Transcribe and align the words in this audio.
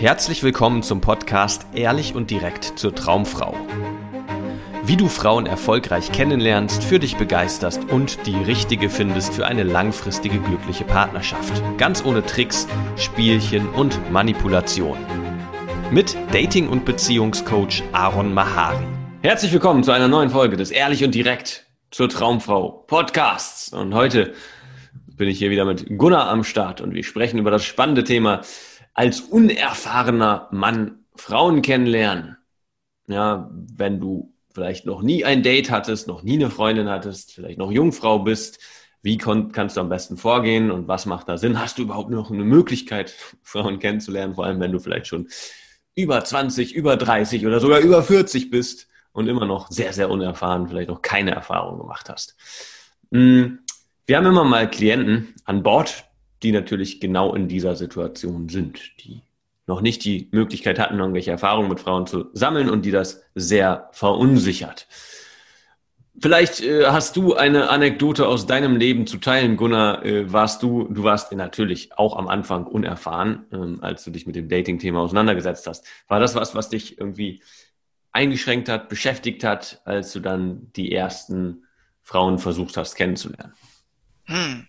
Herzlich 0.00 0.44
willkommen 0.44 0.84
zum 0.84 1.00
Podcast 1.00 1.66
Ehrlich 1.74 2.14
und 2.14 2.30
direkt 2.30 2.78
zur 2.78 2.94
Traumfrau. 2.94 3.56
Wie 4.84 4.96
du 4.96 5.08
Frauen 5.08 5.44
erfolgreich 5.44 6.12
kennenlernst, 6.12 6.84
für 6.84 7.00
dich 7.00 7.16
begeisterst 7.16 7.82
und 7.90 8.24
die 8.24 8.36
richtige 8.36 8.90
findest 8.90 9.34
für 9.34 9.44
eine 9.44 9.64
langfristige 9.64 10.38
glückliche 10.38 10.84
Partnerschaft. 10.84 11.60
Ganz 11.78 12.04
ohne 12.04 12.24
Tricks, 12.24 12.68
Spielchen 12.94 13.68
und 13.70 14.12
Manipulation. 14.12 14.98
Mit 15.90 16.16
Dating- 16.30 16.68
und 16.68 16.84
Beziehungscoach 16.84 17.82
Aaron 17.90 18.32
Mahari. 18.32 18.86
Herzlich 19.22 19.52
willkommen 19.52 19.82
zu 19.82 19.90
einer 19.90 20.06
neuen 20.06 20.30
Folge 20.30 20.56
des 20.56 20.70
Ehrlich 20.70 21.02
und 21.02 21.12
direkt 21.12 21.66
zur 21.90 22.08
Traumfrau 22.08 22.84
Podcasts. 22.86 23.72
Und 23.72 23.94
heute 23.94 24.32
bin 25.16 25.28
ich 25.28 25.38
hier 25.38 25.50
wieder 25.50 25.64
mit 25.64 25.98
Gunnar 25.98 26.28
am 26.28 26.44
Start 26.44 26.80
und 26.80 26.94
wir 26.94 27.02
sprechen 27.02 27.38
über 27.40 27.50
das 27.50 27.64
spannende 27.64 28.04
Thema 28.04 28.42
als 28.98 29.20
unerfahrener 29.20 30.48
Mann 30.50 31.04
Frauen 31.14 31.62
kennenlernen. 31.62 32.36
Ja, 33.06 33.48
wenn 33.52 34.00
du 34.00 34.34
vielleicht 34.52 34.86
noch 34.86 35.02
nie 35.02 35.24
ein 35.24 35.44
Date 35.44 35.70
hattest, 35.70 36.08
noch 36.08 36.24
nie 36.24 36.34
eine 36.34 36.50
Freundin 36.50 36.88
hattest, 36.88 37.32
vielleicht 37.32 37.60
noch 37.60 37.70
Jungfrau 37.70 38.18
bist, 38.18 38.58
wie 39.00 39.16
kannst 39.16 39.76
du 39.76 39.80
am 39.80 39.88
besten 39.88 40.16
vorgehen 40.16 40.72
und 40.72 40.88
was 40.88 41.06
macht 41.06 41.28
da 41.28 41.38
Sinn? 41.38 41.60
Hast 41.60 41.78
du 41.78 41.82
überhaupt 41.82 42.10
noch 42.10 42.32
eine 42.32 42.42
Möglichkeit, 42.42 43.14
Frauen 43.44 43.78
kennenzulernen, 43.78 44.34
vor 44.34 44.46
allem 44.46 44.58
wenn 44.58 44.72
du 44.72 44.80
vielleicht 44.80 45.06
schon 45.06 45.28
über 45.94 46.24
20, 46.24 46.74
über 46.74 46.96
30 46.96 47.46
oder 47.46 47.60
sogar 47.60 47.78
über 47.78 48.02
40 48.02 48.50
bist 48.50 48.88
und 49.12 49.28
immer 49.28 49.46
noch 49.46 49.70
sehr, 49.70 49.92
sehr 49.92 50.10
unerfahren, 50.10 50.66
vielleicht 50.66 50.88
noch 50.90 51.02
keine 51.02 51.30
Erfahrung 51.30 51.78
gemacht 51.78 52.10
hast. 52.10 52.34
Hm, 53.12 53.60
wir 54.06 54.16
haben 54.16 54.26
immer 54.26 54.42
mal 54.42 54.68
Klienten 54.68 55.36
an 55.44 55.62
Bord, 55.62 56.07
die 56.42 56.52
natürlich 56.52 57.00
genau 57.00 57.34
in 57.34 57.48
dieser 57.48 57.76
Situation 57.76 58.48
sind, 58.48 58.80
die 59.04 59.22
noch 59.66 59.80
nicht 59.80 60.04
die 60.04 60.28
Möglichkeit 60.32 60.78
hatten, 60.78 60.98
irgendwelche 60.98 61.30
Erfahrungen 61.30 61.68
mit 61.68 61.80
Frauen 61.80 62.06
zu 62.06 62.26
sammeln 62.32 62.70
und 62.70 62.84
die 62.84 62.90
das 62.90 63.22
sehr 63.34 63.90
verunsichert. 63.92 64.86
Vielleicht 66.20 66.62
äh, 66.62 66.86
hast 66.86 67.16
du 67.16 67.34
eine 67.34 67.70
Anekdote 67.70 68.26
aus 68.26 68.46
deinem 68.46 68.76
Leben 68.76 69.06
zu 69.06 69.18
teilen, 69.18 69.56
Gunnar. 69.56 70.04
Äh, 70.04 70.32
warst 70.32 70.64
du, 70.64 70.88
du 70.90 71.04
warst 71.04 71.30
natürlich 71.32 71.96
auch 71.96 72.16
am 72.16 72.26
Anfang 72.26 72.66
unerfahren, 72.66 73.44
ähm, 73.52 73.78
als 73.82 74.02
du 74.02 74.10
dich 74.10 74.26
mit 74.26 74.34
dem 74.34 74.48
Dating-Thema 74.48 75.00
auseinandergesetzt 75.00 75.66
hast. 75.68 75.86
War 76.08 76.18
das 76.18 76.34
was, 76.34 76.56
was 76.56 76.70
dich 76.70 76.98
irgendwie 76.98 77.40
eingeschränkt 78.10 78.68
hat, 78.68 78.88
beschäftigt 78.88 79.44
hat, 79.44 79.80
als 79.84 80.12
du 80.12 80.18
dann 80.18 80.72
die 80.74 80.92
ersten 80.92 81.64
Frauen 82.02 82.38
versucht 82.38 82.76
hast 82.76 82.96
kennenzulernen? 82.96 83.52
Hm. 84.24 84.66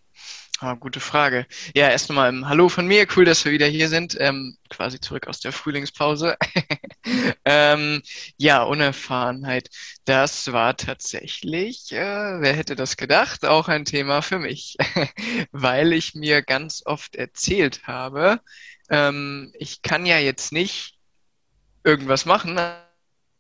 Ah, 0.62 0.74
gute 0.74 1.00
Frage. 1.00 1.46
Ja, 1.74 1.90
erst 1.90 2.10
einmal 2.10 2.28
ähm, 2.28 2.50
Hallo 2.50 2.68
von 2.68 2.86
mir, 2.86 3.08
cool, 3.16 3.24
dass 3.24 3.46
wir 3.46 3.54
wieder 3.54 3.68
hier 3.68 3.88
sind, 3.88 4.18
ähm, 4.20 4.58
quasi 4.70 5.00
zurück 5.00 5.28
aus 5.28 5.40
der 5.40 5.54
Frühlingspause. 5.54 6.36
ähm, 7.46 8.02
ja, 8.36 8.64
Unerfahrenheit, 8.64 9.70
das 10.04 10.52
war 10.52 10.76
tatsächlich, 10.76 11.94
äh, 11.94 12.42
wer 12.42 12.54
hätte 12.54 12.76
das 12.76 12.98
gedacht, 12.98 13.46
auch 13.46 13.70
ein 13.70 13.86
Thema 13.86 14.22
für 14.22 14.38
mich, 14.38 14.76
weil 15.54 15.94
ich 15.94 16.14
mir 16.14 16.42
ganz 16.42 16.82
oft 16.86 17.16
erzählt 17.16 17.88
habe, 17.88 18.42
ähm, 18.90 19.54
ich 19.58 19.82
kann 19.82 20.06
ja 20.06 20.18
jetzt 20.20 20.52
nicht 20.52 20.98
irgendwas 21.86 22.26
machen, 22.26 22.60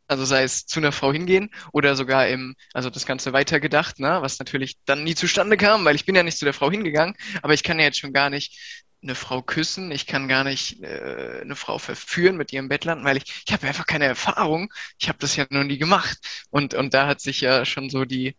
also 0.10 0.26
sei 0.26 0.44
es 0.44 0.66
zu 0.66 0.80
einer 0.80 0.92
Frau 0.92 1.14
hingehen 1.14 1.52
oder 1.72 1.96
sogar 1.96 2.28
im, 2.28 2.56
also 2.74 2.90
das 2.90 3.06
Ganze 3.06 3.32
weitergedacht, 3.32 4.00
ne, 4.00 4.18
was 4.22 4.40
natürlich 4.40 4.78
dann 4.86 5.04
nie 5.04 5.16
zustande 5.16 5.56
kam, 5.56 5.86
weil 5.86 5.96
ich 5.96 6.06
bin 6.06 6.16
ja 6.16 6.24
nicht 6.24 6.38
zu 6.38 6.46
der 6.46 6.54
Frau 6.54 6.70
hingegangen, 6.70 7.16
aber 7.42 7.54
ich 7.54 7.64
kann 7.64 7.80
ja 7.80 7.86
jetzt 7.86 8.00
schon 8.00 8.12
gar 8.14 8.30
nicht 8.30 8.86
eine 9.02 9.16
Frau 9.16 9.42
küssen, 9.42 9.92
ich 9.92 10.08
kann 10.08 10.28
gar 10.28 10.44
nicht 10.44 10.84
äh, 10.84 11.42
eine 11.42 11.56
Frau 11.56 11.78
verführen 11.78 12.36
mit 12.36 12.52
ihrem 12.52 12.68
Bett 12.68 12.84
landen, 12.84 13.06
weil 13.06 13.18
ich, 13.18 13.44
ich 13.46 13.54
habe 13.54 13.68
einfach 13.68 13.86
keine 13.86 14.06
Erfahrung, 14.06 14.74
ich 14.98 15.08
habe 15.08 15.20
das 15.20 15.36
ja 15.36 15.46
noch 15.50 15.64
nie 15.64 15.78
gemacht. 15.78 16.18
Und, 16.50 16.74
und 16.74 16.94
da 16.94 17.08
hat 17.08 17.22
sich 17.22 17.40
ja 17.40 17.64
schon 17.64 17.90
so 17.90 18.04
die, 18.04 18.36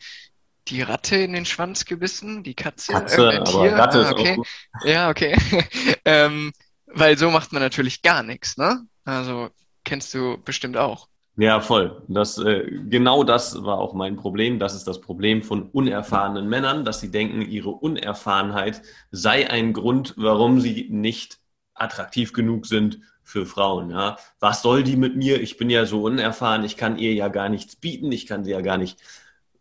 die 0.68 0.82
Ratte 0.82 1.16
in 1.16 1.32
den 1.32 1.47
Schwanz 1.47 1.87
gebissen, 1.87 2.42
die 2.42 2.54
Katze, 2.54 2.92
Katze 2.92 3.28
aber 3.31 3.44
Tier. 3.44 3.72
Ratte 3.72 4.06
ah, 4.06 4.10
okay. 4.10 4.38
Ja, 4.84 5.08
okay. 5.08 5.37
ähm, 6.04 6.52
weil 6.87 7.16
so 7.16 7.31
macht 7.31 7.52
man 7.52 7.62
natürlich 7.62 8.02
gar 8.02 8.22
nichts, 8.22 8.58
ne? 8.58 8.84
Also 9.04 9.48
kennst 9.84 10.12
du 10.12 10.37
bestimmt 10.44 10.76
auch. 10.76 11.08
Ja, 11.40 11.62
voll. 11.62 12.02
Das, 12.06 12.36
äh, 12.36 12.70
genau 12.90 13.24
das 13.24 13.64
war 13.64 13.78
auch 13.78 13.94
mein 13.94 14.16
Problem. 14.16 14.58
Das 14.58 14.74
ist 14.74 14.86
das 14.86 15.00
Problem 15.00 15.40
von 15.40 15.62
unerfahrenen 15.70 16.46
Männern, 16.46 16.84
dass 16.84 17.00
sie 17.00 17.10
denken, 17.10 17.40
ihre 17.40 17.70
Unerfahrenheit 17.70 18.82
sei 19.10 19.48
ein 19.48 19.72
Grund, 19.72 20.12
warum 20.18 20.60
sie 20.60 20.88
nicht 20.90 21.38
attraktiv 21.72 22.34
genug 22.34 22.66
sind 22.66 23.00
für 23.22 23.46
Frauen. 23.46 23.90
Ja? 23.90 24.18
Was 24.38 24.60
soll 24.60 24.82
die 24.82 24.96
mit 24.96 25.16
mir? 25.16 25.40
Ich 25.40 25.56
bin 25.56 25.70
ja 25.70 25.86
so 25.86 26.02
unerfahren, 26.02 26.62
ich 26.62 26.76
kann 26.76 26.98
ihr 26.98 27.14
ja 27.14 27.28
gar 27.28 27.48
nichts 27.48 27.74
bieten, 27.74 28.12
ich 28.12 28.26
kann 28.26 28.44
sie 28.44 28.50
ja 28.50 28.60
gar 28.60 28.76
nicht 28.76 29.00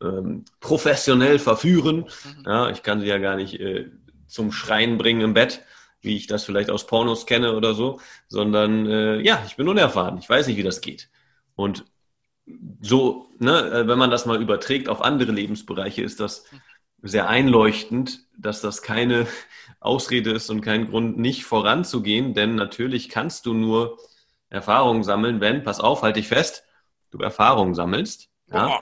ähm, 0.01 0.43
professionell 0.59 1.39
verführen, 1.39 1.99
mhm. 1.99 2.43
ja? 2.45 2.69
ich 2.71 2.83
kann 2.83 2.99
sie 2.99 3.07
ja 3.07 3.19
gar 3.19 3.37
nicht 3.37 3.57
äh, 3.57 3.89
zum 4.27 4.51
Schreien 4.51 4.97
bringen 4.97 5.21
im 5.21 5.33
Bett 5.33 5.63
wie 6.01 6.15
ich 6.15 6.27
das 6.27 6.45
vielleicht 6.45 6.69
aus 6.69 6.87
Pornos 6.87 7.25
kenne 7.25 7.57
oder 7.57 7.73
so, 7.73 7.99
sondern 8.29 8.85
äh, 8.85 9.19
ja, 9.19 9.43
ich 9.45 9.57
bin 9.57 9.67
unerfahren, 9.67 10.17
ich 10.17 10.29
weiß 10.29 10.47
nicht, 10.47 10.55
wie 10.55 10.63
das 10.63 10.79
geht. 10.79 11.09
Und 11.59 11.83
so, 12.79 13.27
ne, 13.37 13.59
äh, 13.69 13.87
wenn 13.89 13.99
man 13.99 14.09
das 14.09 14.25
mal 14.25 14.41
überträgt 14.41 14.87
auf 14.87 15.01
andere 15.01 15.33
Lebensbereiche, 15.33 16.01
ist 16.01 16.21
das 16.21 16.45
sehr 17.01 17.27
einleuchtend, 17.27 18.21
dass 18.37 18.61
das 18.61 18.81
keine 18.81 19.27
Ausrede 19.81 20.31
ist 20.31 20.49
und 20.49 20.61
kein 20.61 20.89
Grund, 20.89 21.17
nicht 21.17 21.43
voranzugehen, 21.43 22.33
denn 22.33 22.55
natürlich 22.55 23.09
kannst 23.09 23.45
du 23.45 23.53
nur 23.53 23.97
Erfahrungen 24.49 25.03
sammeln, 25.03 25.41
wenn, 25.41 25.63
pass 25.65 25.81
auf, 25.81 26.01
halte 26.01 26.21
dich 26.21 26.29
fest, 26.29 26.63
du 27.11 27.17
Erfahrungen 27.17 27.75
sammelst. 27.75 28.29
Ja? 28.49 28.79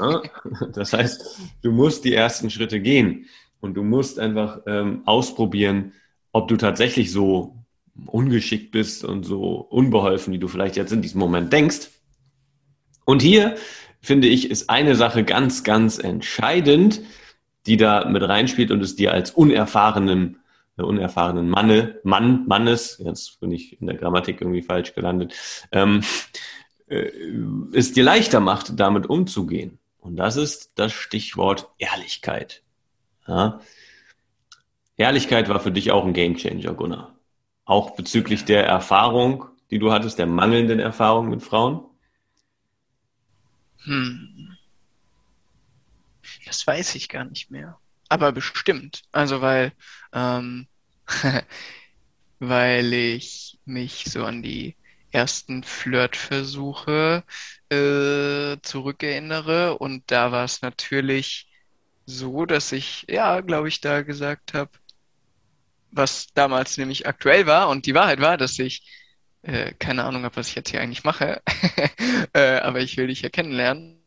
ja? 0.00 0.22
Das 0.72 0.92
heißt, 0.92 1.38
du 1.62 1.70
musst 1.70 2.04
die 2.04 2.14
ersten 2.14 2.50
Schritte 2.50 2.80
gehen 2.80 3.26
und 3.60 3.74
du 3.74 3.84
musst 3.84 4.18
einfach 4.18 4.62
ähm, 4.66 5.02
ausprobieren, 5.06 5.92
ob 6.32 6.48
du 6.48 6.56
tatsächlich 6.56 7.12
so 7.12 7.61
ungeschickt 8.06 8.70
bist 8.70 9.04
und 9.04 9.24
so 9.24 9.56
unbeholfen, 9.56 10.32
wie 10.32 10.38
du 10.38 10.48
vielleicht 10.48 10.76
jetzt 10.76 10.92
in 10.92 11.02
diesem 11.02 11.18
Moment 11.18 11.52
denkst. 11.52 11.90
Und 13.04 13.22
hier, 13.22 13.56
finde 14.00 14.28
ich, 14.28 14.50
ist 14.50 14.70
eine 14.70 14.96
Sache 14.96 15.24
ganz, 15.24 15.64
ganz 15.64 15.98
entscheidend, 15.98 17.00
die 17.66 17.76
da 17.76 18.04
mit 18.06 18.22
reinspielt 18.22 18.70
und 18.70 18.82
es 18.82 18.96
dir 18.96 19.12
als 19.12 19.30
unerfahrenen, 19.30 20.38
äh, 20.76 20.82
unerfahrenen 20.82 21.48
Manne, 21.48 22.00
Mann, 22.02 22.46
Mannes, 22.46 23.00
jetzt 23.04 23.40
bin 23.40 23.52
ich 23.52 23.80
in 23.80 23.86
der 23.86 23.96
Grammatik 23.96 24.40
irgendwie 24.40 24.62
falsch 24.62 24.94
gelandet, 24.94 25.34
ähm, 25.70 26.02
äh, 26.88 27.10
es 27.72 27.92
dir 27.92 28.04
leichter 28.04 28.40
macht, 28.40 28.78
damit 28.80 29.06
umzugehen. 29.06 29.78
Und 29.98 30.16
das 30.16 30.36
ist 30.36 30.72
das 30.74 30.92
Stichwort 30.92 31.68
Ehrlichkeit. 31.78 32.62
Ja? 33.28 33.60
Ehrlichkeit 34.96 35.48
war 35.48 35.60
für 35.60 35.70
dich 35.70 35.92
auch 35.92 36.04
ein 36.04 36.12
Gamechanger, 36.12 36.74
Gunnar. 36.74 37.11
Auch 37.64 37.96
bezüglich 37.96 38.44
der 38.44 38.66
Erfahrung, 38.66 39.46
die 39.70 39.78
du 39.78 39.92
hattest, 39.92 40.18
der 40.18 40.26
mangelnden 40.26 40.80
Erfahrung 40.80 41.28
mit 41.28 41.42
Frauen? 41.42 41.84
Hm. 43.84 44.56
Das 46.46 46.66
weiß 46.66 46.94
ich 46.96 47.08
gar 47.08 47.24
nicht 47.24 47.50
mehr. 47.50 47.78
Aber 48.08 48.32
bestimmt. 48.32 49.02
Also 49.12 49.40
weil, 49.40 49.72
ähm, 50.12 50.68
weil 52.38 52.92
ich 52.92 53.58
mich 53.64 54.04
so 54.04 54.24
an 54.24 54.42
die 54.42 54.76
ersten 55.12 55.62
Flirtversuche 55.62 57.24
äh, 57.70 58.56
zurückerinnere 58.62 59.78
und 59.78 60.10
da 60.10 60.32
war 60.32 60.44
es 60.44 60.62
natürlich 60.62 61.48
so, 62.06 62.46
dass 62.46 62.72
ich, 62.72 63.06
ja, 63.08 63.40
glaube 63.40 63.68
ich, 63.68 63.80
da 63.80 64.02
gesagt 64.02 64.54
habe, 64.54 64.70
was 65.92 66.28
damals 66.34 66.78
nämlich 66.78 67.06
aktuell 67.06 67.46
war 67.46 67.68
und 67.68 67.86
die 67.86 67.94
Wahrheit 67.94 68.20
war, 68.20 68.36
dass 68.36 68.58
ich 68.58 68.82
äh, 69.42 69.72
keine 69.78 70.04
Ahnung 70.04 70.24
habe, 70.24 70.36
was 70.36 70.48
ich 70.48 70.54
jetzt 70.54 70.70
hier 70.70 70.80
eigentlich 70.80 71.04
mache, 71.04 71.42
äh, 72.32 72.58
aber 72.60 72.80
ich 72.80 72.96
will 72.96 73.08
dich 73.08 73.22
ja 73.22 73.28
kennenlernen 73.28 74.02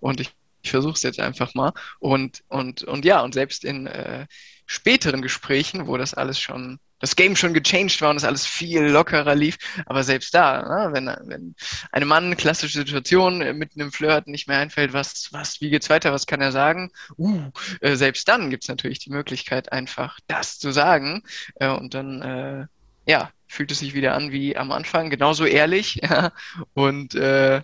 und 0.00 0.20
ich, 0.20 0.30
ich 0.62 0.70
versuche 0.70 0.94
es 0.94 1.02
jetzt 1.02 1.20
einfach 1.20 1.54
mal 1.54 1.72
und 1.98 2.42
und 2.48 2.82
und 2.84 3.04
ja 3.04 3.20
und 3.22 3.34
selbst 3.34 3.64
in 3.64 3.86
äh, 3.86 4.26
späteren 4.70 5.20
Gesprächen, 5.20 5.88
wo 5.88 5.96
das 5.96 6.14
alles 6.14 6.38
schon 6.38 6.78
das 7.00 7.16
Game 7.16 7.34
schon 7.34 7.54
gechanged 7.54 8.00
war 8.02 8.10
und 8.10 8.18
es 8.18 8.24
alles 8.24 8.46
viel 8.46 8.82
lockerer 8.82 9.34
lief. 9.34 9.58
Aber 9.86 10.04
selbst 10.04 10.32
da, 10.34 10.62
ne, 10.62 10.92
wenn, 10.92 11.06
wenn 11.28 11.54
einem 11.90 12.08
Mann 12.08 12.36
klassische 12.36 12.78
Situation 12.78 13.40
äh, 13.40 13.52
mitten 13.52 13.80
im 13.80 13.90
Flirt 13.90 14.28
nicht 14.28 14.46
mehr 14.46 14.58
einfällt, 14.58 14.92
was, 14.92 15.30
was, 15.32 15.60
wie 15.60 15.70
geht's 15.70 15.90
weiter, 15.90 16.12
was 16.12 16.26
kann 16.26 16.40
er 16.40 16.52
sagen? 16.52 16.92
Uh, 17.18 17.50
äh, 17.80 17.96
selbst 17.96 18.28
dann 18.28 18.50
gibt's 18.50 18.68
natürlich 18.68 18.98
die 19.00 19.10
Möglichkeit, 19.10 19.72
einfach 19.72 20.20
das 20.28 20.58
zu 20.58 20.70
sagen. 20.70 21.22
Äh, 21.56 21.70
und 21.70 21.94
dann, 21.94 22.22
äh, 22.22 22.66
ja, 23.10 23.30
fühlt 23.48 23.72
es 23.72 23.80
sich 23.80 23.94
wieder 23.94 24.14
an 24.14 24.30
wie 24.30 24.56
am 24.56 24.70
Anfang, 24.70 25.10
genauso 25.10 25.46
ehrlich. 25.46 26.00
Ja, 26.02 26.32
und 26.74 27.14
äh, 27.14 27.62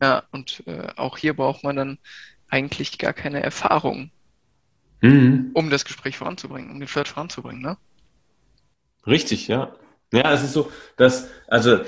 ja, 0.00 0.22
und 0.30 0.62
äh, 0.66 0.88
auch 0.96 1.18
hier 1.18 1.34
braucht 1.34 1.64
man 1.64 1.76
dann 1.76 1.98
eigentlich 2.48 2.98
gar 2.98 3.12
keine 3.12 3.42
Erfahrung, 3.42 4.12
mhm. 5.00 5.50
um 5.54 5.70
das 5.70 5.84
Gespräch 5.84 6.16
voranzubringen, 6.18 6.70
um 6.70 6.78
den 6.78 6.88
Flirt 6.88 7.08
voranzubringen, 7.08 7.62
ne? 7.62 7.76
Richtig, 9.06 9.48
ja. 9.48 9.74
Ja, 10.12 10.32
es 10.32 10.42
ist 10.42 10.52
so, 10.52 10.70
dass, 10.96 11.28
also 11.46 11.80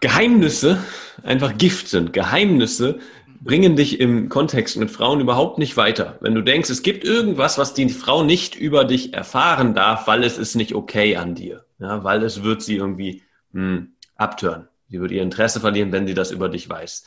Geheimnisse 0.00 0.82
einfach 1.22 1.56
Gift 1.56 1.88
sind. 1.88 2.12
Geheimnisse 2.12 3.00
bringen 3.40 3.76
dich 3.76 4.00
im 4.00 4.28
Kontext 4.28 4.76
mit 4.76 4.90
Frauen 4.90 5.20
überhaupt 5.20 5.58
nicht 5.58 5.76
weiter. 5.76 6.18
Wenn 6.20 6.34
du 6.34 6.42
denkst, 6.42 6.70
es 6.70 6.82
gibt 6.82 7.04
irgendwas, 7.04 7.58
was 7.58 7.74
die 7.74 7.88
Frau 7.90 8.24
nicht 8.24 8.56
über 8.56 8.84
dich 8.84 9.12
erfahren 9.12 9.74
darf, 9.74 10.06
weil 10.06 10.24
es 10.24 10.38
ist 10.38 10.54
nicht 10.54 10.74
okay 10.74 11.16
an 11.16 11.34
dir. 11.34 11.64
Ja, 11.78 12.04
weil 12.04 12.22
es 12.22 12.42
wird 12.42 12.62
sie 12.62 12.76
irgendwie 12.76 13.22
hm, 13.52 13.94
abtören. 14.16 14.68
Sie 14.88 15.00
wird 15.00 15.10
ihr 15.10 15.22
Interesse 15.22 15.60
verlieren, 15.60 15.92
wenn 15.92 16.06
sie 16.06 16.14
das 16.14 16.30
über 16.30 16.48
dich 16.48 16.68
weiß. 16.68 17.04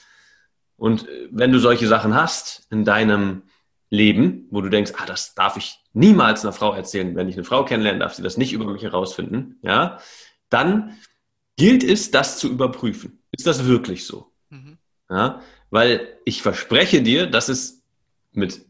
Und 0.76 1.08
äh, 1.08 1.28
wenn 1.32 1.52
du 1.52 1.60
solche 1.60 1.88
Sachen 1.88 2.14
hast 2.14 2.68
in 2.70 2.86
deinem 2.86 3.44
Leben, 3.90 4.48
wo 4.52 4.62
du 4.62 4.70
denkst, 4.70 4.94
ah, 4.98 5.06
das 5.06 5.34
darf 5.34 5.58
ich 5.58 5.80
niemals 5.94 6.44
einer 6.44 6.54
Frau 6.54 6.74
erzählen, 6.74 7.16
wenn 7.16 7.30
ich 7.30 7.36
eine 7.36 7.44
Frau 7.44 7.64
kennenlerne, 7.64 8.00
darf 8.00 8.14
sie 8.14 8.24
das 8.24 8.38
nicht 8.38 8.54
über 8.54 8.66
mich 8.66 8.84
herausfinden, 8.84 9.60
ja, 9.62 10.00
dann 10.50 10.98
gilt 11.56 11.84
es, 11.84 12.12
das 12.12 12.38
zu 12.38 12.50
überprüfen. 12.50 13.24
Ist 13.32 13.48
das 13.48 13.66
wirklich 13.66 14.06
so? 14.06 14.32
Mhm. 14.50 14.78
Ja, 15.10 15.42
weil 15.70 16.18
ich 16.26 16.42
verspreche 16.42 17.02
dir, 17.02 17.28
dass 17.28 17.50
es 17.50 17.84
mit, 18.32 18.66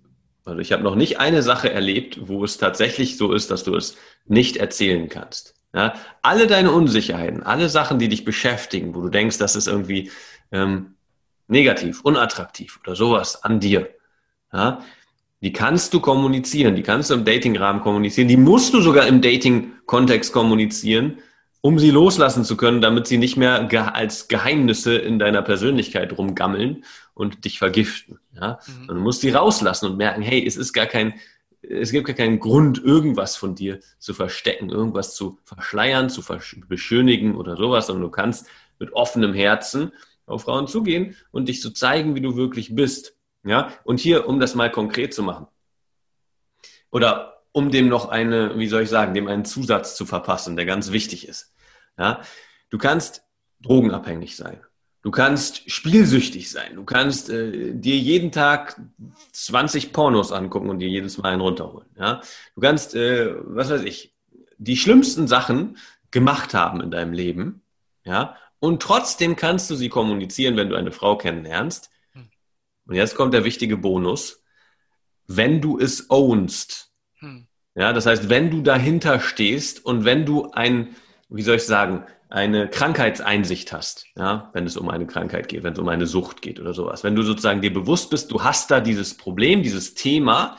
also 0.45 0.59
ich 0.59 0.71
habe 0.71 0.83
noch 0.83 0.95
nicht 0.95 1.19
eine 1.19 1.41
Sache 1.41 1.71
erlebt, 1.71 2.27
wo 2.27 2.43
es 2.43 2.57
tatsächlich 2.57 3.17
so 3.17 3.33
ist, 3.33 3.49
dass 3.49 3.63
du 3.63 3.75
es 3.75 3.97
nicht 4.25 4.57
erzählen 4.57 5.09
kannst. 5.09 5.55
Ja, 5.73 5.93
alle 6.21 6.47
deine 6.47 6.71
Unsicherheiten, 6.71 7.43
alle 7.43 7.69
Sachen, 7.69 7.99
die 7.99 8.07
dich 8.07 8.23
beschäftigen, 8.23 8.95
wo 8.95 9.01
du 9.01 9.09
denkst, 9.09 9.37
das 9.37 9.55
ist 9.55 9.67
irgendwie 9.67 10.11
ähm, 10.51 10.95
negativ, 11.47 12.01
unattraktiv 12.01 12.79
oder 12.83 12.95
sowas 12.95 13.43
an 13.43 13.59
dir, 13.59 13.89
ja, 14.53 14.81
die 15.41 15.53
kannst 15.53 15.93
du 15.93 15.99
kommunizieren, 15.99 16.75
die 16.75 16.83
kannst 16.83 17.09
du 17.09 17.13
im 17.13 17.25
Dating-Rahmen 17.25 17.81
kommunizieren, 17.81 18.27
die 18.27 18.37
musst 18.37 18.73
du 18.73 18.81
sogar 18.81 19.07
im 19.07 19.21
Dating-Kontext 19.21 20.33
kommunizieren, 20.33 21.19
um 21.61 21.79
sie 21.79 21.91
loslassen 21.91 22.43
zu 22.43 22.57
können, 22.57 22.81
damit 22.81 23.07
sie 23.07 23.17
nicht 23.17 23.37
mehr 23.37 23.65
ge 23.65 23.79
als 23.79 24.27
Geheimnisse 24.27 24.95
in 24.95 25.19
deiner 25.19 25.41
Persönlichkeit 25.41 26.17
rumgammeln 26.17 26.85
und 27.13 27.45
dich 27.45 27.59
vergiften. 27.59 28.19
Ja? 28.33 28.59
Mhm. 28.83 28.87
Du 28.87 28.95
musst 28.95 29.21
sie 29.21 29.29
rauslassen 29.29 29.91
und 29.91 29.97
merken, 29.97 30.21
hey, 30.21 30.45
es 30.45 30.55
ist 30.55 30.73
gar 30.73 30.85
kein, 30.85 31.15
es 31.61 31.91
gibt 31.91 32.07
gar 32.07 32.15
keinen 32.15 32.39
Grund, 32.39 32.83
irgendwas 32.83 33.35
von 33.35 33.53
dir 33.53 33.79
zu 33.99 34.13
verstecken, 34.13 34.69
irgendwas 34.69 35.15
zu 35.15 35.39
verschleiern, 35.43 36.09
zu 36.09 36.23
beschönigen 36.67 37.35
oder 37.35 37.57
sowas, 37.57 37.87
sondern 37.87 38.03
du 38.03 38.11
kannst 38.11 38.47
mit 38.79 38.93
offenem 38.93 39.33
Herzen 39.33 39.91
auf 40.25 40.43
Frauen 40.43 40.67
zugehen 40.67 41.15
und 41.31 41.47
dich 41.47 41.61
so 41.61 41.69
zeigen, 41.69 42.15
wie 42.15 42.21
du 42.21 42.35
wirklich 42.35 42.75
bist. 42.75 43.16
Ja? 43.47 43.73
Und 43.83 43.99
hier, 43.99 44.27
um 44.27 44.39
das 44.39 44.55
mal 44.55 44.71
konkret 44.71 45.13
zu 45.13 45.23
machen. 45.23 45.47
Oder 46.91 47.43
um 47.51 47.71
dem 47.71 47.87
noch 47.87 48.09
eine, 48.09 48.57
wie 48.57 48.67
soll 48.67 48.83
ich 48.83 48.89
sagen, 48.89 49.13
dem 49.13 49.27
einen 49.27 49.45
Zusatz 49.45 49.95
zu 49.95 50.05
verpassen, 50.05 50.55
der 50.55 50.65
ganz 50.65 50.91
wichtig 50.91 51.27
ist. 51.27 51.53
Ja? 51.97 52.21
Du 52.69 52.77
kannst 52.77 53.23
drogenabhängig 53.61 54.35
sein. 54.35 54.61
Du 55.01 55.11
kannst 55.11 55.69
spielsüchtig 55.69 56.51
sein. 56.51 56.75
Du 56.75 56.83
kannst 56.83 57.29
äh, 57.29 57.73
dir 57.73 57.97
jeden 57.97 58.31
Tag 58.31 58.79
20 59.31 59.93
Pornos 59.93 60.31
angucken 60.31 60.69
und 60.69 60.79
dir 60.79 60.89
jedes 60.89 61.17
Mal 61.17 61.31
einen 61.31 61.41
runterholen. 61.41 61.87
Ja? 61.97 62.21
Du 62.55 62.61
kannst, 62.61 62.93
äh, 62.95 63.33
was 63.41 63.69
weiß 63.69 63.83
ich, 63.83 64.13
die 64.57 64.75
schlimmsten 64.75 65.27
Sachen 65.27 65.77
gemacht 66.11 66.53
haben 66.53 66.81
in 66.81 66.91
deinem 66.91 67.13
Leben. 67.13 67.61
Ja? 68.03 68.35
Und 68.59 68.81
trotzdem 68.81 69.35
kannst 69.35 69.69
du 69.69 69.75
sie 69.75 69.89
kommunizieren, 69.89 70.57
wenn 70.57 70.69
du 70.69 70.75
eine 70.75 70.91
Frau 70.91 71.17
kennenlernst. 71.17 71.89
Und 72.87 72.95
jetzt 72.95 73.15
kommt 73.15 73.33
der 73.33 73.43
wichtige 73.43 73.77
Bonus. 73.77 74.43
Wenn 75.27 75.61
du 75.61 75.77
es 75.77 76.09
ownst. 76.09 76.91
Hm. 77.19 77.47
Ja, 77.75 77.93
das 77.93 78.05
heißt, 78.05 78.29
wenn 78.29 78.49
du 78.49 78.61
dahinter 78.61 79.19
stehst 79.19 79.85
und 79.85 80.05
wenn 80.05 80.25
du 80.25 80.51
ein, 80.51 80.95
wie 81.29 81.43
soll 81.43 81.57
ich 81.57 81.65
sagen, 81.65 82.05
eine 82.29 82.69
Krankheitseinsicht 82.69 83.71
hast, 83.71 84.05
ja, 84.15 84.49
wenn 84.53 84.65
es 84.65 84.75
um 84.77 84.89
eine 84.89 85.07
Krankheit 85.07 85.47
geht, 85.47 85.63
wenn 85.63 85.73
es 85.73 85.79
um 85.79 85.87
eine 85.87 86.07
Sucht 86.07 86.41
geht 86.41 86.59
oder 86.59 86.73
sowas. 86.73 87.03
Wenn 87.03 87.15
du 87.15 87.21
sozusagen 87.21 87.61
dir 87.61 87.71
bewusst 87.71 88.09
bist, 88.09 88.31
du 88.31 88.43
hast 88.43 88.71
da 88.71 88.81
dieses 88.81 89.15
Problem, 89.15 89.63
dieses 89.63 89.93
Thema 89.93 90.57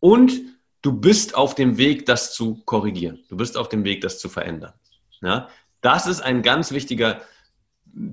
und 0.00 0.32
du 0.80 0.92
bist 0.92 1.34
auf 1.34 1.54
dem 1.54 1.76
Weg, 1.76 2.06
das 2.06 2.32
zu 2.32 2.62
korrigieren. 2.64 3.24
Du 3.28 3.36
bist 3.36 3.56
auf 3.56 3.68
dem 3.68 3.84
Weg, 3.84 4.00
das 4.00 4.18
zu 4.18 4.28
verändern. 4.28 4.72
Ja, 5.20 5.48
das 5.80 6.06
ist 6.06 6.20
ein 6.20 6.42
ganz 6.42 6.72
wichtiger 6.72 7.20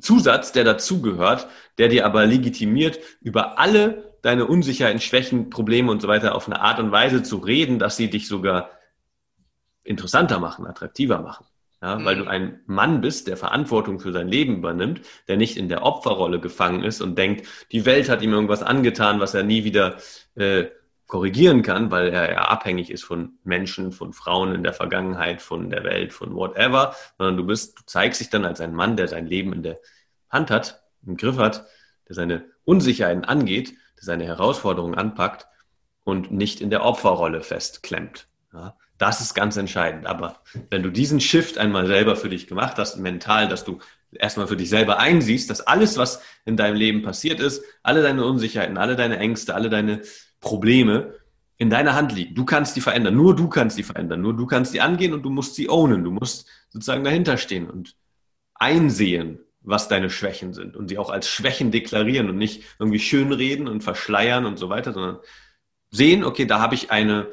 Zusatz, 0.01 0.51
der 0.51 0.63
dazugehört, 0.63 1.47
der 1.77 1.87
dir 1.87 2.05
aber 2.05 2.25
legitimiert, 2.25 2.99
über 3.21 3.59
alle 3.59 4.15
deine 4.21 4.45
Unsicherheiten, 4.45 4.99
Schwächen, 4.99 5.49
Probleme 5.49 5.91
und 5.91 6.01
so 6.01 6.07
weiter 6.07 6.35
auf 6.35 6.47
eine 6.47 6.61
Art 6.61 6.79
und 6.79 6.91
Weise 6.91 7.23
zu 7.23 7.37
reden, 7.37 7.79
dass 7.79 7.95
sie 7.95 8.09
dich 8.09 8.27
sogar 8.27 8.71
interessanter 9.83 10.39
machen, 10.39 10.67
attraktiver 10.67 11.21
machen. 11.21 11.45
Ja, 11.81 11.95
mhm. 11.95 12.05
Weil 12.05 12.15
du 12.17 12.27
ein 12.27 12.59
Mann 12.65 12.99
bist, 12.99 13.27
der 13.27 13.37
Verantwortung 13.37 13.99
für 13.99 14.11
sein 14.11 14.27
Leben 14.27 14.57
übernimmt, 14.57 15.01
der 15.27 15.37
nicht 15.37 15.55
in 15.55 15.69
der 15.69 15.83
Opferrolle 15.83 16.39
gefangen 16.39 16.83
ist 16.83 17.01
und 17.01 17.17
denkt, 17.17 17.47
die 17.71 17.85
Welt 17.85 18.09
hat 18.09 18.21
ihm 18.21 18.33
irgendwas 18.33 18.63
angetan, 18.63 19.21
was 19.21 19.33
er 19.33 19.43
nie 19.43 19.63
wieder 19.63 19.97
äh, 20.35 20.65
korrigieren 21.09 21.63
kann, 21.63 21.89
weil 21.89 22.09
er 22.09 22.31
ja 22.31 22.41
abhängig 22.50 22.91
ist 22.91 23.03
von 23.03 23.39
Menschen, 23.44 23.91
von 23.91 24.13
Frauen 24.13 24.53
in 24.53 24.63
der 24.63 24.73
Vergangenheit, 24.73 25.41
von 25.41 25.71
der 25.71 25.83
Welt, 25.83 26.13
von 26.13 26.35
whatever, 26.35 26.95
sondern 27.17 27.35
du 27.35 27.47
bist, 27.47 27.79
du 27.79 27.83
zeigst 27.88 28.21
dich 28.21 28.29
dann 28.29 28.45
als 28.45 28.61
ein 28.61 28.75
Mann, 28.75 28.95
der 28.95 29.07
sein 29.07 29.25
Leben 29.25 29.51
in 29.51 29.63
der 29.63 29.79
Hand 30.29 30.51
hat, 30.51 30.83
im 31.06 31.17
Griff 31.17 31.38
hat, 31.38 31.65
der 32.07 32.15
seine 32.15 32.45
Unsicherheiten 32.63 33.25
angeht, 33.25 33.71
der 33.97 34.03
seine 34.03 34.25
Herausforderungen 34.25 34.94
anpackt 34.94 35.47
und 36.03 36.31
nicht 36.31 36.61
in 36.61 36.69
der 36.69 36.85
Opferrolle 36.85 37.41
festklemmt. 37.41 38.27
Ja, 38.53 38.77
das 39.00 39.19
ist 39.19 39.33
ganz 39.33 39.57
entscheidend. 39.57 40.06
Aber 40.06 40.38
wenn 40.69 40.83
du 40.83 40.91
diesen 40.91 41.19
Shift 41.19 41.57
einmal 41.57 41.88
selber 41.88 42.17
für 42.17 42.29
dich 42.29 42.45
gemacht 42.45 42.77
hast, 42.77 42.97
mental, 42.97 43.47
dass 43.47 43.65
du 43.65 43.79
erstmal 44.11 44.47
für 44.47 44.57
dich 44.57 44.69
selber 44.69 45.00
einsiehst, 45.00 45.50
dass 45.50 45.61
alles, 45.61 45.97
was 45.97 46.21
in 46.45 46.56
deinem 46.56 46.75
Leben 46.75 47.01
passiert 47.01 47.39
ist, 47.39 47.63
alle 47.81 48.03
deine 48.03 48.25
Unsicherheiten, 48.25 48.77
alle 48.77 48.95
deine 48.95 49.17
Ängste, 49.17 49.56
alle 49.56 49.71
deine 49.71 50.01
Probleme 50.39 51.15
in 51.57 51.69
deiner 51.69 51.94
Hand 51.94 52.13
liegen. 52.13 52.36
Du 52.36 52.45
kannst 52.45 52.75
die 52.75 52.81
verändern. 52.81 53.15
Nur 53.15 53.36
du 53.36 53.50
kannst 53.50 53.77
die 53.77 53.83
verändern. 53.83 54.21
Nur 54.21 54.36
du 54.36 54.45
kannst 54.45 54.74
die 54.74 54.81
angehen 54.81 55.13
und 55.13 55.24
du 55.24 55.30
musst 55.30 55.56
sie 55.56 55.69
ownen. 55.69 56.03
Du 56.03 56.12
musst 56.12 56.47
sozusagen 56.69 57.03
dahinter 57.03 57.38
stehen 57.38 57.69
und 57.69 57.95
einsehen, 58.56 59.39
was 59.62 59.88
deine 59.88 60.09
Schwächen 60.09 60.53
sind 60.53 60.77
und 60.77 60.88
sie 60.88 60.97
auch 60.97 61.09
als 61.09 61.27
Schwächen 61.27 61.71
deklarieren 61.71 62.30
und 62.30 62.38
nicht 62.38 62.63
irgendwie 62.80 63.00
schönreden 63.00 63.68
und 63.68 63.83
verschleiern 63.83 64.45
und 64.45 64.57
so 64.57 64.69
weiter, 64.69 64.94
sondern 64.94 65.19
sehen, 65.91 66.24
okay, 66.24 66.45
da 66.45 66.59
habe 66.59 66.75
ich 66.75 66.92
eine 66.92 67.27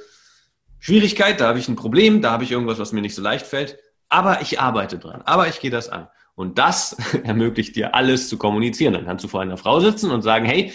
Schwierigkeit, 0.80 1.40
da 1.40 1.48
habe 1.48 1.58
ich 1.58 1.68
ein 1.68 1.76
Problem, 1.76 2.22
da 2.22 2.32
habe 2.32 2.44
ich 2.44 2.50
irgendwas, 2.50 2.78
was 2.78 2.92
mir 2.92 3.00
nicht 3.00 3.14
so 3.14 3.22
leicht 3.22 3.46
fällt, 3.46 3.78
aber 4.08 4.40
ich 4.40 4.60
arbeite 4.60 4.98
dran, 4.98 5.22
aber 5.22 5.48
ich 5.48 5.60
gehe 5.60 5.70
das 5.70 5.88
an. 5.88 6.08
Und 6.34 6.58
das 6.58 6.96
ermöglicht 7.24 7.76
dir 7.76 7.94
alles 7.94 8.28
zu 8.28 8.36
kommunizieren. 8.36 8.92
Dann 8.92 9.06
kannst 9.06 9.24
du 9.24 9.28
vor 9.28 9.40
einer 9.40 9.56
Frau 9.56 9.80
sitzen 9.80 10.10
und 10.10 10.22
sagen, 10.22 10.44
hey, 10.44 10.72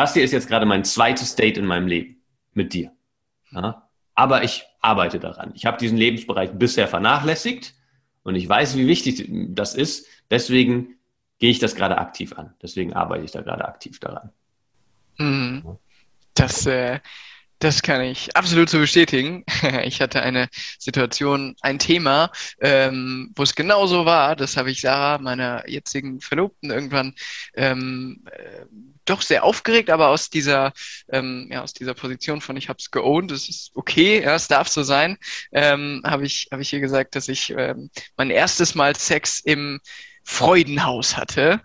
das 0.00 0.14
hier 0.14 0.24
ist 0.24 0.32
jetzt 0.32 0.48
gerade 0.48 0.64
mein 0.64 0.82
zweites 0.84 1.36
Date 1.36 1.58
in 1.58 1.66
meinem 1.66 1.86
Leben 1.86 2.22
mit 2.54 2.72
dir. 2.72 2.90
Ja? 3.50 3.86
Aber 4.14 4.44
ich 4.44 4.64
arbeite 4.80 5.20
daran. 5.20 5.52
Ich 5.54 5.66
habe 5.66 5.76
diesen 5.76 5.98
Lebensbereich 5.98 6.52
bisher 6.52 6.88
vernachlässigt 6.88 7.74
und 8.22 8.34
ich 8.34 8.48
weiß, 8.48 8.78
wie 8.78 8.86
wichtig 8.86 9.28
das 9.54 9.74
ist. 9.74 10.06
Deswegen 10.30 10.96
gehe 11.38 11.50
ich 11.50 11.58
das 11.58 11.74
gerade 11.74 11.98
aktiv 11.98 12.32
an. 12.38 12.54
Deswegen 12.62 12.94
arbeite 12.94 13.24
ich 13.24 13.30
da 13.30 13.42
gerade 13.42 13.66
aktiv 13.66 14.00
daran. 14.00 14.30
Mhm. 15.18 15.76
Das, 16.32 16.64
äh, 16.64 17.00
das 17.60 17.82
kann 17.82 18.00
ich 18.00 18.34
absolut 18.36 18.68
so 18.68 18.78
bestätigen. 18.78 19.44
Ich 19.84 20.00
hatte 20.00 20.22
eine 20.22 20.48
Situation, 20.78 21.54
ein 21.60 21.78
Thema, 21.78 22.32
ähm, 22.60 23.32
wo 23.36 23.42
es 23.42 23.54
genauso 23.54 24.06
war. 24.06 24.34
Das 24.34 24.56
habe 24.56 24.70
ich 24.70 24.80
Sarah, 24.80 25.18
meiner 25.18 25.68
jetzigen 25.68 26.20
Verlobten, 26.20 26.70
irgendwann 26.70 27.14
ähm, 27.54 28.24
äh, 28.32 28.64
doch 29.04 29.22
sehr 29.22 29.44
aufgeregt, 29.44 29.90
aber 29.90 30.08
aus 30.08 30.30
dieser, 30.30 30.72
ähm, 31.10 31.48
ja, 31.52 31.62
aus 31.62 31.74
dieser 31.74 31.94
Position 31.94 32.40
von 32.40 32.56
ich 32.56 32.68
habe 32.68 32.78
es 32.78 32.90
geowned, 32.90 33.30
es 33.32 33.48
ist 33.48 33.72
okay, 33.74 34.22
ja, 34.22 34.34
es 34.34 34.48
darf 34.48 34.68
so 34.68 34.82
sein, 34.82 35.18
ähm, 35.52 36.02
habe 36.04 36.24
ich, 36.24 36.48
hab 36.50 36.60
ich 36.60 36.72
ihr 36.72 36.80
gesagt, 36.80 37.14
dass 37.14 37.28
ich 37.28 37.50
ähm, 37.56 37.90
mein 38.16 38.30
erstes 38.30 38.74
Mal 38.74 38.96
Sex 38.96 39.40
im 39.40 39.80
Freudenhaus 40.24 41.16
hatte 41.16 41.60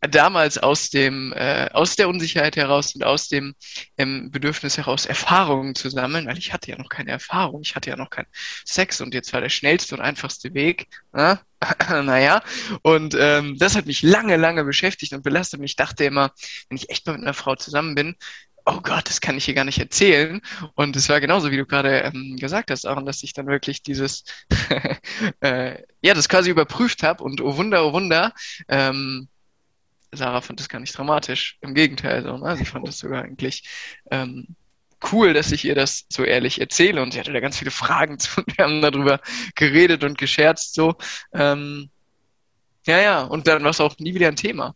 damals 0.00 0.58
aus 0.58 0.90
dem 0.90 1.32
äh, 1.32 1.68
aus 1.72 1.96
der 1.96 2.08
Unsicherheit 2.08 2.56
heraus 2.56 2.94
und 2.94 3.04
aus 3.04 3.28
dem 3.28 3.54
ähm, 3.96 4.30
Bedürfnis 4.30 4.76
heraus 4.76 5.06
Erfahrungen 5.06 5.74
zu 5.74 5.90
sammeln, 5.90 6.26
weil 6.26 6.38
ich 6.38 6.52
hatte 6.52 6.70
ja 6.70 6.78
noch 6.78 6.88
keine 6.88 7.10
Erfahrung, 7.10 7.62
ich 7.62 7.74
hatte 7.74 7.90
ja 7.90 7.96
noch 7.96 8.10
keinen 8.10 8.28
Sex 8.64 9.00
und 9.00 9.14
jetzt 9.14 9.32
war 9.32 9.40
der 9.40 9.48
schnellste 9.48 9.96
und 9.96 10.00
einfachste 10.00 10.54
Weg. 10.54 10.86
Ne? 11.12 11.40
naja, 11.88 12.42
und 12.82 13.16
ähm, 13.18 13.56
das 13.58 13.74
hat 13.74 13.86
mich 13.86 14.02
lange, 14.02 14.36
lange 14.36 14.64
beschäftigt 14.64 15.12
und 15.12 15.24
belastet 15.24 15.60
mich. 15.60 15.72
Ich 15.72 15.76
dachte 15.76 16.04
immer, 16.04 16.32
wenn 16.68 16.76
ich 16.76 16.90
echt 16.90 17.06
mal 17.06 17.14
mit 17.14 17.22
einer 17.22 17.34
Frau 17.34 17.56
zusammen 17.56 17.94
bin, 17.94 18.14
oh 18.68 18.80
Gott, 18.82 19.08
das 19.08 19.20
kann 19.20 19.36
ich 19.36 19.46
hier 19.46 19.54
gar 19.54 19.64
nicht 19.64 19.78
erzählen. 19.78 20.40
Und 20.74 20.94
es 20.94 21.08
war 21.08 21.20
genauso, 21.20 21.50
wie 21.50 21.56
du 21.56 21.66
gerade 21.66 22.00
ähm, 22.00 22.36
gesagt 22.36 22.70
hast, 22.70 22.86
auch, 22.86 23.02
dass 23.02 23.22
ich 23.22 23.32
dann 23.32 23.46
wirklich 23.46 23.82
dieses, 23.82 24.24
äh, 25.40 25.82
ja, 26.02 26.14
das 26.14 26.28
quasi 26.28 26.50
überprüft 26.50 27.02
habe 27.02 27.24
und 27.24 27.40
oh 27.40 27.56
Wunder, 27.56 27.86
oh 27.86 27.92
Wunder, 27.92 28.32
ähm, 28.68 29.28
Sarah 30.12 30.40
fand 30.40 30.60
das 30.60 30.68
gar 30.68 30.80
nicht 30.80 30.96
dramatisch. 30.96 31.58
Im 31.60 31.74
Gegenteil, 31.74 32.22
so, 32.22 32.36
ne? 32.36 32.56
sie 32.56 32.64
fand 32.64 32.86
das 32.86 32.98
sogar 32.98 33.22
eigentlich 33.22 33.68
ähm, 34.10 34.56
cool, 35.12 35.32
dass 35.32 35.52
ich 35.52 35.64
ihr 35.64 35.74
das 35.74 36.06
so 36.08 36.24
ehrlich 36.24 36.60
erzähle. 36.60 37.02
Und 37.02 37.12
sie 37.12 37.20
hatte 37.20 37.32
da 37.32 37.40
ganz 37.40 37.58
viele 37.58 37.70
Fragen 37.70 38.18
zu. 38.18 38.42
Wir 38.46 38.64
haben 38.64 38.82
darüber 38.82 39.20
geredet 39.54 40.04
und 40.04 40.18
gescherzt 40.18 40.74
so. 40.74 40.96
Ähm, 41.32 41.90
ja, 42.86 43.00
ja, 43.00 43.22
und 43.22 43.46
dann 43.46 43.62
war 43.64 43.70
es 43.70 43.80
auch 43.80 43.98
nie 43.98 44.14
wieder 44.14 44.28
ein 44.28 44.36
Thema. 44.36 44.74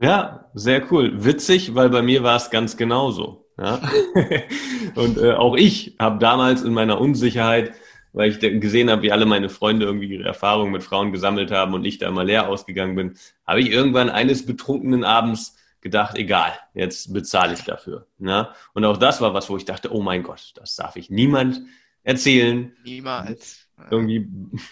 Ja, 0.00 0.50
sehr 0.54 0.90
cool. 0.92 1.24
Witzig, 1.24 1.74
weil 1.74 1.88
bei 1.88 2.02
mir 2.02 2.22
war 2.22 2.36
es 2.36 2.50
ganz 2.50 2.76
genauso. 2.76 3.46
Ja? 3.58 3.80
und 4.94 5.18
äh, 5.18 5.32
auch 5.32 5.56
ich 5.56 5.96
habe 5.98 6.18
damals 6.18 6.62
in 6.62 6.72
meiner 6.74 7.00
Unsicherheit, 7.00 7.74
weil 8.16 8.30
ich 8.30 8.40
gesehen 8.40 8.90
habe, 8.90 9.02
wie 9.02 9.12
alle 9.12 9.26
meine 9.26 9.50
Freunde 9.50 9.84
irgendwie 9.84 10.08
ihre 10.08 10.24
Erfahrungen 10.24 10.72
mit 10.72 10.82
Frauen 10.82 11.12
gesammelt 11.12 11.50
haben 11.50 11.74
und 11.74 11.84
ich 11.84 11.98
da 11.98 12.08
immer 12.08 12.24
leer 12.24 12.48
ausgegangen 12.48 12.96
bin, 12.96 13.18
habe 13.46 13.60
ich 13.60 13.70
irgendwann 13.70 14.08
eines 14.08 14.46
betrunkenen 14.46 15.04
Abends 15.04 15.58
gedacht, 15.82 16.16
egal, 16.16 16.58
jetzt 16.72 17.12
bezahle 17.12 17.52
ich 17.52 17.64
dafür. 17.64 18.06
Ja? 18.18 18.54
Und 18.72 18.86
auch 18.86 18.96
das 18.96 19.20
war 19.20 19.34
was, 19.34 19.50
wo 19.50 19.58
ich 19.58 19.66
dachte, 19.66 19.92
oh 19.92 20.00
mein 20.00 20.22
Gott, 20.22 20.52
das 20.54 20.76
darf 20.76 20.96
ich 20.96 21.10
niemand 21.10 21.60
erzählen. 22.04 22.74
Niemals. 22.84 23.68
Irgendwie 23.90 24.26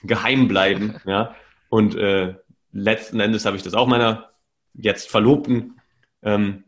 geheim 0.04 0.48
bleiben. 0.48 0.96
ja? 1.04 1.34
Und 1.68 1.96
äh, 1.96 2.36
letzten 2.72 3.20
Endes 3.20 3.44
habe 3.44 3.58
ich 3.58 3.62
das 3.62 3.74
auch 3.74 3.86
meiner 3.86 4.30
jetzt 4.72 5.10
Verlobten 5.10 5.82
ähm, 6.22 6.64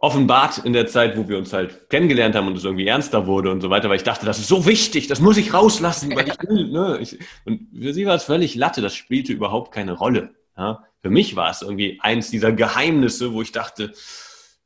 offenbart 0.00 0.58
in 0.58 0.72
der 0.72 0.86
Zeit, 0.86 1.16
wo 1.16 1.28
wir 1.28 1.36
uns 1.36 1.52
halt 1.52 1.90
kennengelernt 1.90 2.34
haben 2.34 2.46
und 2.46 2.56
es 2.56 2.64
irgendwie 2.64 2.86
ernster 2.86 3.26
wurde 3.26 3.50
und 3.50 3.60
so 3.60 3.68
weiter, 3.68 3.90
weil 3.90 3.96
ich 3.96 4.02
dachte, 4.02 4.24
das 4.24 4.38
ist 4.38 4.48
so 4.48 4.64
wichtig, 4.64 5.08
das 5.08 5.20
muss 5.20 5.36
ich 5.36 5.52
rauslassen, 5.52 6.16
weil 6.16 6.26
ich 6.26 6.38
will. 6.48 6.68
Ne? 6.70 6.98
Ich, 7.02 7.18
und 7.44 7.68
für 7.78 7.92
sie 7.92 8.06
war 8.06 8.14
es 8.14 8.24
völlig 8.24 8.54
Latte, 8.54 8.80
das 8.80 8.94
spielte 8.94 9.34
überhaupt 9.34 9.72
keine 9.72 9.92
Rolle. 9.92 10.34
Ja? 10.56 10.84
Für 11.02 11.10
mich 11.10 11.36
war 11.36 11.50
es 11.50 11.60
irgendwie 11.60 11.98
eins 12.00 12.30
dieser 12.30 12.52
Geheimnisse, 12.52 13.34
wo 13.34 13.42
ich 13.42 13.52
dachte, 13.52 13.92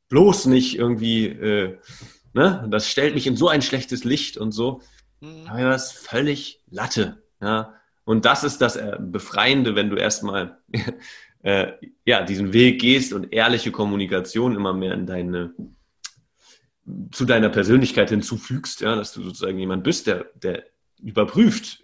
bloß 0.09 0.47
nicht 0.47 0.79
irgendwie, 0.79 1.27
äh, 1.27 1.79
ne? 2.33 2.69
das 2.71 2.89
stellt 2.89 3.15
mich 3.15 3.27
in 3.27 3.37
so 3.37 3.49
ein 3.49 3.63
schlechtes 3.63 4.05
Licht 4.05 4.37
und 4.37 4.53
so. 4.53 4.83
Mhm. 5.21 5.47
Aber 5.49 5.59
mir 5.59 5.67
war 5.67 5.75
es 5.75 5.91
völlig 5.91 6.63
Latte. 6.71 7.25
Ja? 7.43 7.75
Und 8.05 8.25
das 8.25 8.45
ist 8.45 8.61
das 8.61 8.77
äh, 8.77 8.99
Befreiende, 9.01 9.75
wenn 9.75 9.91
du 9.91 9.97
erstmal 9.97 10.59
äh, 11.45 11.73
ja, 12.07 12.23
diesen 12.23 12.55
Weg 12.55 12.81
gehst 12.81 13.13
und 13.13 13.33
ehrliche 13.33 13.71
Kommunikation 13.71 14.57
immer 14.57 14.73
mehr 14.73 14.95
in 14.95 15.07
deine, 15.07 15.53
zu 17.13 17.27
deiner 17.27 17.51
Persönlichkeit 17.51 18.09
hinzufügst, 18.09 18.81
ja, 18.81 18.97
dass 18.97 19.13
du 19.13 19.23
sozusagen 19.23 19.59
jemand 19.59 19.85
bist, 19.85 20.07
der, 20.07 20.27
der 20.35 20.65
überprüft 21.03 21.83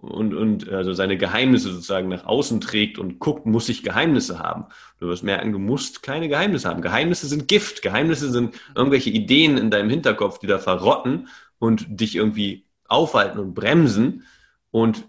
und, 0.00 0.32
und 0.32 0.70
also 0.70 0.94
seine 0.94 1.18
Geheimnisse 1.18 1.70
sozusagen 1.70 2.08
nach 2.08 2.24
außen 2.24 2.62
trägt 2.62 2.98
und 2.98 3.18
guckt, 3.18 3.44
muss 3.44 3.68
ich 3.68 3.82
Geheimnisse 3.82 4.38
haben. 4.38 4.66
Du 4.98 5.08
wirst 5.08 5.22
merken, 5.22 5.52
du 5.52 5.58
musst 5.58 6.02
keine 6.02 6.28
Geheimnisse 6.28 6.70
haben. 6.70 6.80
Geheimnisse 6.80 7.26
sind 7.26 7.46
Gift. 7.46 7.82
Geheimnisse 7.82 8.30
sind 8.30 8.58
irgendwelche 8.74 9.10
Ideen 9.10 9.58
in 9.58 9.70
deinem 9.70 9.90
Hinterkopf, 9.90 10.38
die 10.38 10.46
da 10.46 10.58
verrotten 10.58 11.28
und 11.58 11.84
dich 11.88 12.16
irgendwie 12.16 12.64
aufhalten 12.86 13.38
und 13.38 13.54
bremsen 13.54 14.24
und 14.70 15.06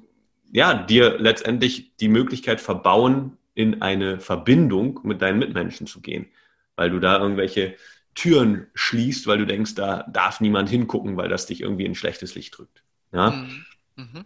ja, 0.52 0.74
dir 0.74 1.18
letztendlich 1.18 1.96
die 1.98 2.10
Möglichkeit 2.10 2.60
verbauen, 2.60 3.38
in 3.56 3.82
eine 3.82 4.20
Verbindung 4.20 5.00
mit 5.04 5.22
deinen 5.22 5.40
Mitmenschen 5.40 5.88
zu 5.88 6.02
gehen, 6.02 6.28
weil 6.76 6.90
du 6.90 7.00
da 7.00 7.20
irgendwelche 7.20 7.76
Türen 8.14 8.68
schließt, 8.74 9.28
weil 9.28 9.38
du 9.38 9.46
denkst, 9.46 9.76
da 9.76 10.04
darf 10.12 10.40
niemand 10.40 10.70
hingucken, 10.70 11.18
weil 11.18 11.30
das 11.30 11.48
dich 11.48 11.62
irgendwie 11.62 11.86
in 11.86 11.92
ein 11.92 11.96
schlechtes 11.96 12.36
Licht 12.36 12.58
drückt. 12.58 12.84
Ja? 13.12 13.32
Mhm. 13.32 13.66
mhm. 13.96 14.26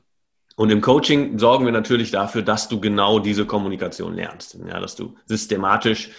Und 0.55 0.71
im 0.71 0.81
Coaching 0.81 1.39
sorgen 1.39 1.63
wir 1.63 1.71
natürlich 1.71 2.11
dafür, 2.11 2.41
dass 2.41 2.67
du 2.67 2.81
genau 2.81 3.19
diese 3.19 3.45
Kommunikation 3.45 4.13
lernst, 4.13 4.59
ja, 4.67 4.81
dass 4.81 4.97
du 4.97 5.15
systematisch 5.25 6.09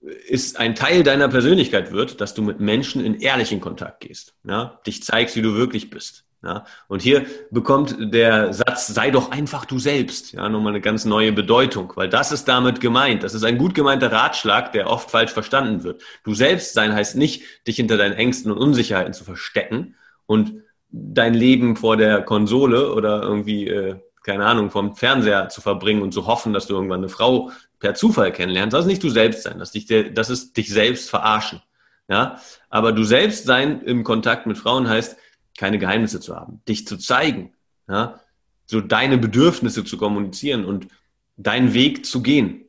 ist 0.00 0.58
ein 0.58 0.74
Teil 0.74 1.02
deiner 1.02 1.28
Persönlichkeit 1.28 1.90
wird, 1.90 2.20
dass 2.20 2.34
du 2.34 2.42
mit 2.42 2.60
Menschen 2.60 3.02
in 3.04 3.14
ehrlichen 3.20 3.60
Kontakt 3.60 4.00
gehst, 4.00 4.34
ja, 4.44 4.78
dich 4.86 5.02
zeigst, 5.02 5.36
wie 5.36 5.42
du 5.42 5.54
wirklich 5.54 5.88
bist. 5.88 6.27
Ja, 6.40 6.66
und 6.86 7.02
hier 7.02 7.26
bekommt 7.50 7.96
der 7.98 8.52
Satz, 8.52 8.86
sei 8.86 9.10
doch 9.10 9.32
einfach 9.32 9.64
du 9.64 9.80
selbst, 9.80 10.32
ja, 10.32 10.48
nochmal 10.48 10.72
eine 10.72 10.80
ganz 10.80 11.04
neue 11.04 11.32
Bedeutung, 11.32 11.92
weil 11.96 12.08
das 12.08 12.30
ist 12.30 12.46
damit 12.46 12.80
gemeint. 12.80 13.24
Das 13.24 13.34
ist 13.34 13.42
ein 13.42 13.58
gut 13.58 13.74
gemeinter 13.74 14.12
Ratschlag, 14.12 14.70
der 14.70 14.88
oft 14.88 15.10
falsch 15.10 15.32
verstanden 15.32 15.82
wird. 15.82 16.00
Du 16.22 16.34
selbst 16.34 16.74
sein 16.74 16.92
heißt 16.92 17.16
nicht, 17.16 17.42
dich 17.66 17.74
hinter 17.74 17.96
deinen 17.96 18.14
Ängsten 18.14 18.52
und 18.52 18.58
Unsicherheiten 18.58 19.14
zu 19.14 19.24
verstecken 19.24 19.96
und 20.26 20.62
dein 20.90 21.34
Leben 21.34 21.74
vor 21.74 21.96
der 21.96 22.22
Konsole 22.22 22.94
oder 22.94 23.20
irgendwie, 23.22 23.66
äh, 23.66 23.96
keine 24.22 24.46
Ahnung, 24.46 24.70
vom 24.70 24.94
Fernseher 24.94 25.48
zu 25.48 25.60
verbringen 25.60 26.02
und 26.02 26.12
zu 26.12 26.28
hoffen, 26.28 26.52
dass 26.52 26.68
du 26.68 26.74
irgendwann 26.74 27.00
eine 27.00 27.08
Frau 27.08 27.50
per 27.80 27.94
Zufall 27.94 28.30
kennenlernst. 28.30 28.74
Das 28.74 28.82
ist 28.82 28.88
nicht 28.88 29.02
du 29.02 29.10
selbst 29.10 29.42
sein, 29.42 29.58
das, 29.58 29.74
ist 29.74 29.90
dich, 29.90 30.14
das 30.14 30.30
ist 30.30 30.56
dich 30.56 30.68
selbst 30.68 31.10
verarschen. 31.10 31.62
Ja, 32.08 32.40
aber 32.70 32.92
du 32.92 33.04
selbst 33.04 33.44
sein 33.44 33.82
im 33.82 34.02
Kontakt 34.02 34.46
mit 34.46 34.56
Frauen 34.56 34.88
heißt, 34.88 35.18
keine 35.58 35.78
Geheimnisse 35.78 36.20
zu 36.20 36.34
haben, 36.34 36.62
dich 36.66 36.86
zu 36.86 36.96
zeigen, 36.96 37.52
ja, 37.88 38.20
so 38.64 38.80
deine 38.80 39.18
Bedürfnisse 39.18 39.84
zu 39.84 39.98
kommunizieren 39.98 40.64
und 40.64 40.88
deinen 41.36 41.74
Weg 41.74 42.06
zu 42.06 42.22
gehen, 42.22 42.64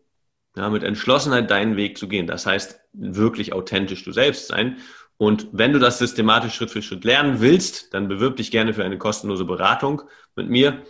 ja, 0.57 0.69
mit 0.69 0.83
Entschlossenheit 0.83 1.49
deinen 1.51 1.77
Weg 1.77 1.97
zu 1.97 2.07
gehen. 2.07 2.27
Das 2.27 2.45
heißt, 2.45 2.79
wirklich 2.93 3.53
authentisch 3.53 4.03
du 4.03 4.11
selbst 4.11 4.47
sein. 4.47 4.77
Und 5.17 5.47
wenn 5.51 5.73
du 5.73 5.79
das 5.79 5.99
systematisch 5.99 6.55
Schritt 6.55 6.71
für 6.71 6.81
Schritt 6.81 7.03
lernen 7.03 7.41
willst, 7.41 7.93
dann 7.93 8.07
bewirb 8.07 8.37
dich 8.37 8.51
gerne 8.51 8.73
für 8.73 8.83
eine 8.83 8.97
kostenlose 8.97 9.45
Beratung 9.45 10.01
mit 10.35 10.49
mir 10.49 10.81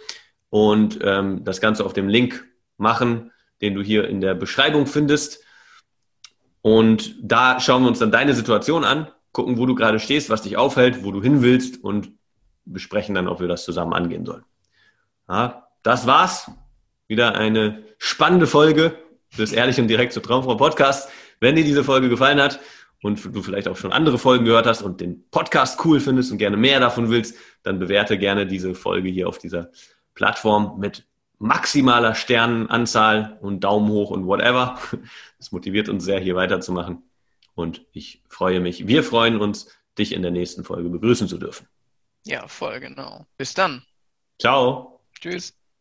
und 0.49 0.99
ähm, 1.01 1.43
das 1.43 1.59
Ganze 1.61 1.85
auf 1.85 1.93
dem 1.93 2.07
Link 2.07 2.47
machen, 2.77 3.31
den 3.61 3.75
du 3.75 3.81
hier 3.81 4.07
in 4.07 4.21
der 4.21 4.35
Beschreibung 4.35 4.87
findest. 4.87 5.43
Und 6.61 7.15
da 7.21 7.59
schauen 7.59 7.83
wir 7.83 7.89
uns 7.89 7.99
dann 7.99 8.11
deine 8.11 8.33
Situation 8.33 8.83
an, 8.83 9.07
gucken, 9.39 9.57
wo 9.57 9.65
du 9.65 9.73
gerade 9.73 9.99
stehst, 9.99 10.29
was 10.29 10.41
dich 10.41 10.57
aufhält, 10.57 11.05
wo 11.05 11.11
du 11.11 11.21
hin 11.21 11.41
willst 11.41 11.81
und 11.81 12.11
besprechen 12.65 13.15
dann, 13.15 13.29
ob 13.29 13.39
wir 13.39 13.47
das 13.47 13.63
zusammen 13.63 13.93
angehen 13.93 14.25
sollen. 14.25 14.43
Ja, 15.29 15.69
das 15.81 16.05
war's. 16.05 16.51
Wieder 17.07 17.35
eine 17.35 17.83
spannende 17.97 18.47
Folge 18.47 18.97
des 19.37 19.53
Ehrlich 19.53 19.79
und 19.79 19.87
Direkt 19.87 20.11
zur 20.11 20.23
Traumfrau 20.23 20.55
Podcast. 20.55 21.09
Wenn 21.39 21.55
dir 21.55 21.63
diese 21.63 21.85
Folge 21.85 22.09
gefallen 22.09 22.41
hat 22.41 22.59
und 23.01 23.33
du 23.33 23.41
vielleicht 23.41 23.69
auch 23.69 23.77
schon 23.77 23.93
andere 23.93 24.17
Folgen 24.17 24.43
gehört 24.43 24.67
hast 24.67 24.81
und 24.81 24.99
den 24.99 25.23
Podcast 25.29 25.83
cool 25.85 26.01
findest 26.01 26.33
und 26.33 26.37
gerne 26.37 26.57
mehr 26.57 26.81
davon 26.81 27.09
willst, 27.09 27.35
dann 27.63 27.79
bewerte 27.79 28.17
gerne 28.17 28.45
diese 28.45 28.75
Folge 28.75 29.07
hier 29.07 29.29
auf 29.29 29.37
dieser 29.37 29.69
Plattform 30.15 30.79
mit 30.79 31.07
maximaler 31.37 32.13
Sternenanzahl 32.13 33.37
und 33.41 33.63
Daumen 33.63 33.87
hoch 33.87 34.11
und 34.11 34.27
whatever. 34.27 34.77
Das 35.37 35.53
motiviert 35.53 35.87
uns 35.87 36.03
sehr, 36.03 36.19
hier 36.19 36.35
weiterzumachen. 36.35 37.08
Und 37.59 37.85
ich 37.91 38.23
freue 38.29 38.61
mich, 38.61 38.87
wir 38.87 39.03
freuen 39.03 39.41
uns, 39.41 39.67
dich 39.97 40.13
in 40.13 40.21
der 40.21 40.31
nächsten 40.31 40.63
Folge 40.63 40.87
begrüßen 40.87 41.27
zu 41.27 41.37
dürfen. 41.37 41.67
Ja, 42.25 42.47
voll 42.47 42.79
genau. 42.79 43.27
Bis 43.37 43.53
dann. 43.53 43.83
Ciao. 44.39 45.01
Tschüss. 45.19 45.58